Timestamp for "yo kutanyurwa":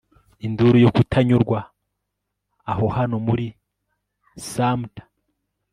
0.83-1.59